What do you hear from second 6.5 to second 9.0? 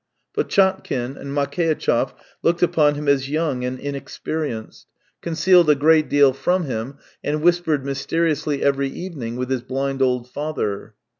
him, and whispered mysteriously every